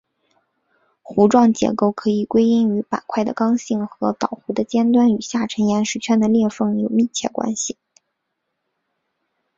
[1.03, 7.77] 弧状结构可以归因于板块的刚性和岛弧的尖端与下沉岩石圈的裂缝有密切关系。